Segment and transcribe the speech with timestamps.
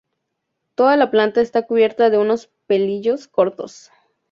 [0.73, 3.91] Toda la planta está cubierta de unos pelillos cortos.